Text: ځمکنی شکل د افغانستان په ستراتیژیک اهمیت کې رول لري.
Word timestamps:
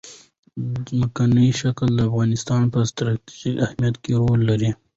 ځمکنی 0.89 1.47
شکل 1.61 1.87
د 1.95 1.99
افغانستان 2.09 2.61
په 2.73 2.79
ستراتیژیک 2.89 3.55
اهمیت 3.65 3.95
کې 4.03 4.11
رول 4.21 4.39
لري. 4.49 4.71